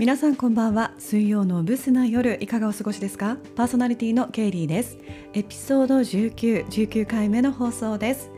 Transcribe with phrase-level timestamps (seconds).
[0.00, 0.92] 皆さんこんばんは。
[0.98, 3.36] 水曜のブスな夜いかがお過ごしですか？
[3.54, 4.96] パーソナリティのケイリーです。
[5.34, 8.30] エピソード19、19回目の放送です、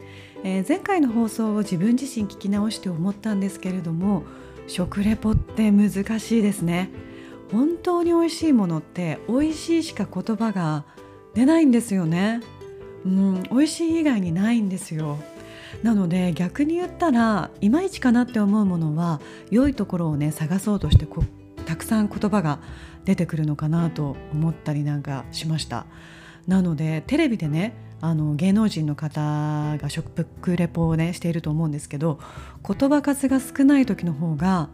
[0.42, 4.24] えー、前回の放送を自分自身聞き直して思ったんですけれども
[4.66, 6.90] 食レポって難しいですね。
[7.52, 10.84] 本当に美味しいものって美味しいしか言葉が
[11.34, 12.40] 出ないんですよね。
[13.04, 15.16] うん美味しい以外にないんですよ。
[15.84, 19.20] なので逆に言ったらいまいちかなって思うものは
[19.52, 21.22] 良いところをね探そうとしてこ
[21.72, 22.58] たくさん言葉が
[23.06, 25.86] 出てくるのかなと思ったりなんかしました
[26.46, 27.72] なのでテレビでね
[28.02, 32.20] あの芸能人の方が食レポをねしていると思うんですけど
[32.62, 34.68] 言葉数が少ない時の方が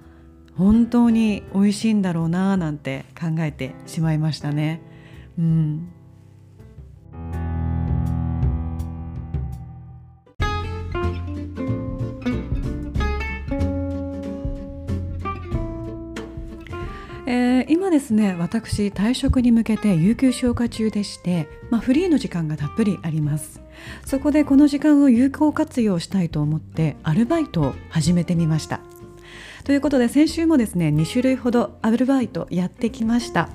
[0.57, 4.81] 本当に美味しいんだろうななんて考えてしまいましたね。
[5.39, 5.93] うん
[17.89, 23.63] えー、今ですね私退職に向けて有給消化中でして、まあ、フリーの時間がたっぷりあります。
[24.05, 28.81] そこでこの時間を有効活用したいと思ってアルバイトを始めてみました。
[29.65, 33.49] ということで先週もですね2種類ほどアルバイトやってきました。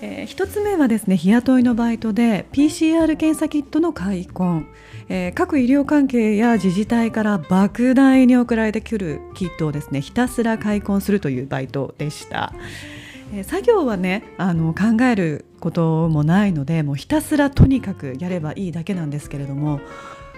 [0.00, 4.64] えー、1つ目はですね日雇いのバイトで PCR 検査キットの開墾、
[5.08, 12.52] えー、各医療関係や自治体から莫大に送られてくるキットをですねひたすら開墾するというバイトでした。
[13.36, 19.80] え、作業はねあの考えることもないのでもうひたすらとにかくやればいいだけなんですけれども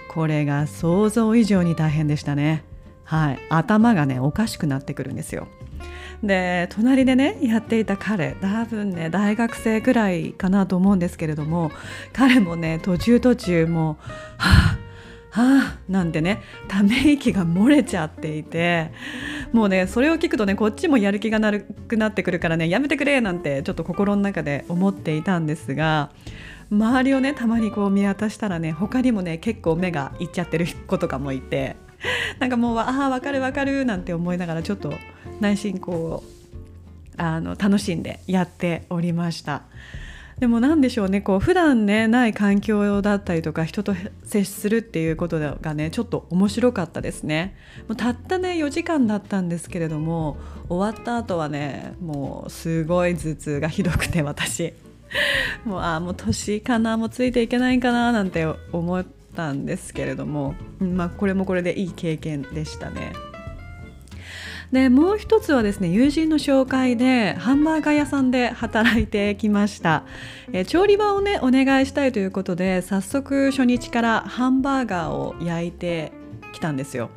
[0.09, 2.65] これが想像以上に大変でしたね。
[3.05, 5.47] はい、頭がねおかしくなってくるんですよ。
[6.23, 11.71] で隣でねやっていた彼多分ね大学生ぐらいかなと思うんですけれども
[12.13, 13.95] 彼もね途中途中もう
[14.39, 14.79] 「は
[15.33, 18.93] あはあ」なんてねため息が漏れちゃっていて
[19.57, 26.11] もうねそれを聞くとねこっちもやる気がなくなってくるからねやめてくれなんてちょっと心の中で思っていたんですが
[26.71, 31.77] 周りをねたまにこう見渡したらね他にもね結構目がいっちゃってる子とかもいて
[32.39, 34.93] なんかもうああ分かる分かるなんて思いながらちょっと
[35.41, 39.63] 内心こうあの楽しんでやっておりました。
[40.39, 47.57] でも何でしょうねこう普段ねない環境だったりとか人と接するっていうことがねちょっと面白かったですね
[47.89, 50.37] もうたったね4時間だったんですけれども
[50.69, 54.75] 終わった後はねもうすごい頭痛がひどくて私
[55.65, 63.13] もうあもう年かなもうついていけないかななんて思ったんですけれどもまあこれもこれでいい経験でしたね。
[64.73, 70.05] でもう一つはですね友人の紹介でハンバーガー屋さんで働いてきました、
[70.53, 76.13] え調理場をねお願いしたいということで早速初日からハンバーガーを焼いて
[76.53, 77.11] きたんですよ。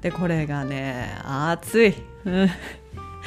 [0.00, 1.94] でこれがね熱い、
[2.24, 2.50] うん。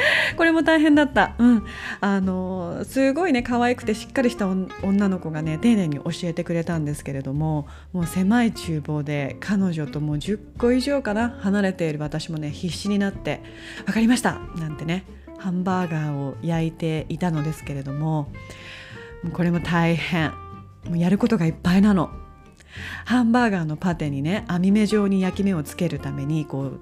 [0.38, 1.64] これも大変だった、うん、
[2.00, 13.42] あのすごいね可愛くてしっかりした女の子がね丁寧に教えてくれたんですけれどももう狭い厨房で彼女ともう10個以上かな離れている私もね必死になって
[13.86, 15.06] 「分かりました」なんてね
[15.38, 18.32] ハンバーガーを焼いていたのですけれども
[19.34, 20.32] これも大変。
[20.86, 22.10] もうやることがいっぱいなの。
[23.06, 26.80] ハンバーガーのパテにね網目状に焼き目をつけるためにこう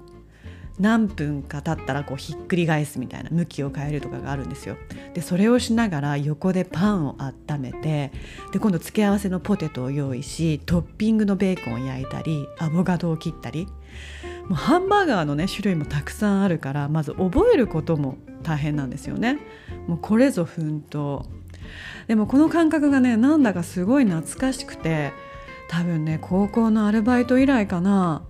[0.80, 4.76] 何分か経ったらこうひっくり返すみたいな向きを変えるとかがあるんですよ。
[5.12, 8.10] でそれをしながら横でパンを温めて
[8.52, 13.66] で今度付け合わせのポテトを用意しトッピングのベーコンを焼いたりアボカドを切ったり
[14.48, 19.38] もうハンバーガーのね種類もたくさんあるからまず覚えることも大変なんですよね。
[19.86, 21.24] もうこれぞ奮闘
[22.08, 25.12] でもこの感覚がねなんだかすごい懐かしくて
[25.68, 28.24] 多分ね高校のアルバイト以来かな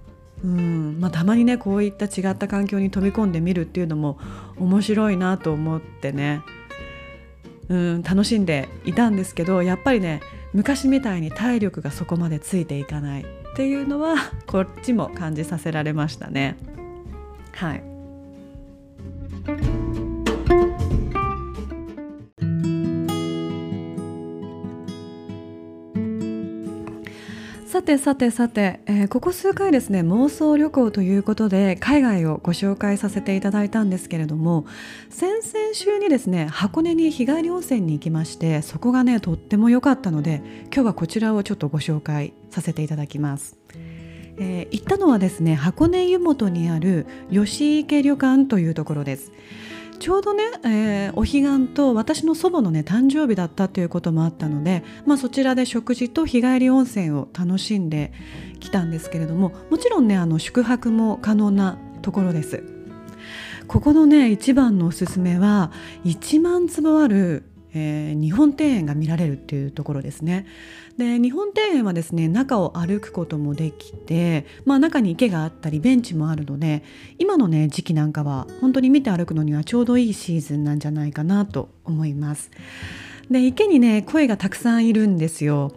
[0.44, 0.98] うん。
[1.00, 4.18] まあ、たまにねこういった違った環境に飛び込んでみるっていうのも
[4.56, 6.42] 面白いなと思ってね。
[7.68, 10.20] うん楽しんでいたんですけどやっぱりね
[10.52, 16.56] 昔みたいに体力がそこまでついていかないっていうのはこっちも感じさせられましたね。
[17.52, 17.89] はい。
[27.80, 34.66] さてさてさて、えー、ここ数回ですね妄想旅行ということで海外をご紹介させていただいたんですけれども
[35.08, 43.56] 先々週にですね箱根に日帰り温泉に行きましてそこがねとっても良かったので今日はこちらをちょっとご紹介させていただきます。
[44.36, 49.32] えー、行ったのはですね箱根湯本にある吉池旅館というところです。
[50.00, 58.12] ちょうどね、えー、お彼岸と私の祖母のね誕生日だったということもあったので、まあ、そちらで食事と日帰り温泉を楽しんで
[58.60, 62.64] きたんですけれどももちろんねあの宿泊も可能なところです。
[63.68, 65.70] ここのね一番のおすすめは
[66.04, 67.44] 1万坪ある
[67.74, 70.46] えー、日本庭園が見られるっていうところですね。
[70.98, 76.82] で日本庭園はですね中を歩くこともできて、まあ、中に池があったりベンチもあるので
[77.18, 82.50] 今のね時期なんかは本当に見て歩くのにはちょうどいいシーズンなんじゃないかなと思います。
[83.30, 85.72] で池にね鯉がたくさんいるんですよ。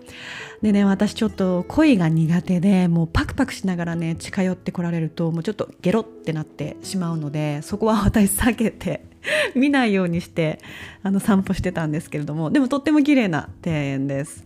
[0.63, 9.12] でね私ちょっと鯉が苦手でもうパクパクしながらね近寄ってこられるともうちょっとゲロってなってしまうのでそこは私避けて
[9.55, 10.59] 見ないようにして
[11.01, 14.45] あの散歩してたんですけれどもでもとっても綺麗な庭園です。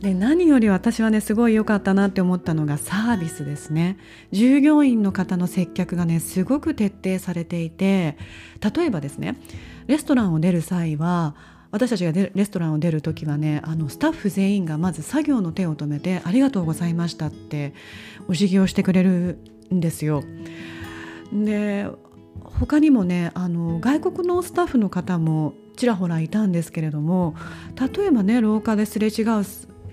[0.00, 3.98] で何より私はねすごい良かったなって思ったのがサービスですね
[4.32, 8.16] 従業員の方の接客がねすごく徹底されていて
[8.74, 9.36] 例えばですね
[9.86, 11.36] レストランを出る際は
[11.70, 17.72] 私たちがレストランを出る時はねあのスタッフ全員がまず作業の手を止めて「ありがとうございました」って
[18.26, 19.38] お辞儀をしてくれる
[19.72, 20.24] んですよ。
[21.32, 21.86] で
[22.40, 27.34] 他にもねあの外国のスタッフの方もちらほらいたんですけれども
[27.96, 29.44] 例えばね廊下ですれ違う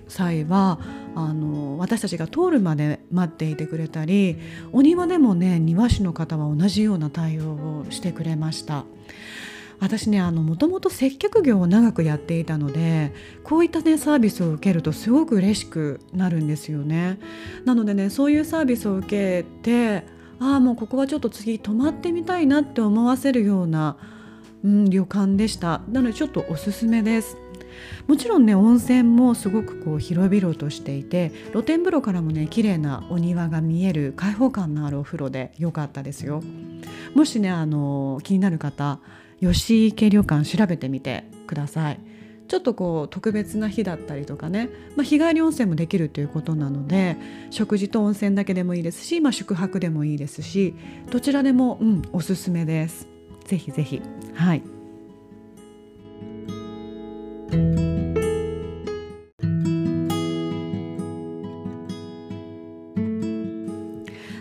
[0.07, 0.79] 際は
[1.15, 4.37] あの私たちが通るまで待っていてくれたり
[4.71, 8.85] お庭でもね庭師の方は同じような対応をしてくれました。
[9.79, 13.13] 私ねもともと接客業を長くやっていたので
[13.45, 17.17] こういったねサービスを受けるとすごく嬉しくなるんですよね。
[17.63, 20.05] なのでねそういうサービスを受けて
[20.39, 23.97] ああもうここはちょっと次泊まってみたいなって思わせるような、
[24.63, 25.81] うん、旅館でした。
[25.89, 27.37] なのでちょっとおすすめです。
[28.07, 36.41] もちろんね温泉もすごくこう広々としていて露天風呂からもね綺麗なお庭が見える開放感のあるお風呂で良かったですよ。
[37.15, 38.99] もしねあの気になる方
[39.39, 41.99] 吉池旅館調べてみてください。
[42.49, 47.15] ちょっとこう特別な日だったりとかね、まあ、日帰り温泉もできるということなので
[47.51, 50.73] 食事と温泉だけでもいいですし、まあ、宿泊でもいいですし
[51.11, 53.07] どちらでも、うん、おすすめです。
[53.45, 54.01] ぜひぜひ。
[54.33, 54.63] はい。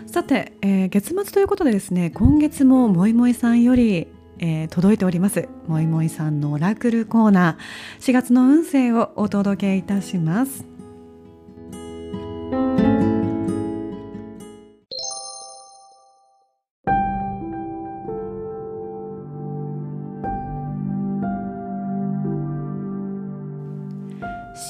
[0.07, 4.07] さて、えー、月末ということでですね今月ももいもいさんより
[4.39, 5.47] えー、届いております。
[5.67, 8.03] もいもいさんのオラクルコーナー。
[8.03, 10.65] 4月の運勢をお届けいたします。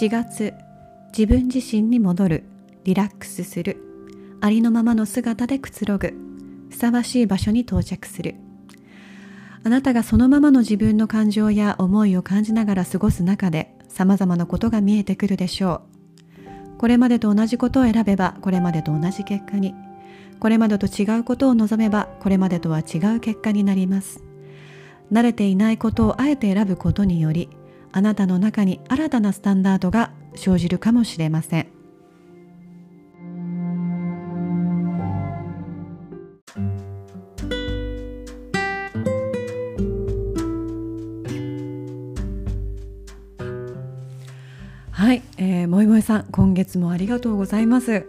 [0.02, 0.54] 4月
[1.12, 2.44] 自分自身に戻る
[2.86, 3.78] リラックスする
[4.40, 6.14] ありのままの姿でくつろぐ
[6.70, 8.36] ふさわしい場所に到着する。
[9.64, 15.82] あなたがそのままの自分の感情や思いを感じながら過ごす中で様々なことが見えてくるでしょ
[16.76, 16.78] う。
[16.78, 19.76] これまでと同じことを選べばこれまでと同じ結果に。
[20.40, 24.24] これまでと違うことを望めばこれまでとは違う結果になります。
[25.12, 27.50] 慣れていないことをあえて選ぶことにより
[27.92, 31.79] あなたの中に新たなスタンダードが生じるかもしれません。
[45.10, 48.06] はい、えー、もいもいさん今月もありがとうございます、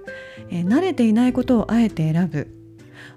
[0.51, 2.55] えー、慣れていないことをあえて選ぶ。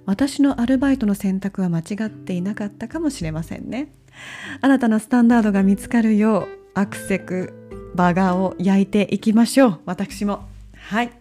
[0.05, 3.91] 私のアルバイトの選択は間違っていなかったかもしれませんね。
[4.61, 9.79] 新たなスタンダードが見つかるようアクセクバガーを焼いていきましょう。
[9.85, 10.47] 私も。
[10.77, 11.11] はい、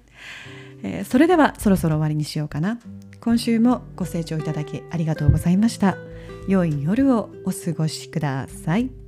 [0.85, 2.79] えー、それではそろそろ終わりにしようかな。
[3.19, 5.97] 今週もご清聴いただきありがとうございました。
[6.47, 9.02] 良い夜をお過ごしください。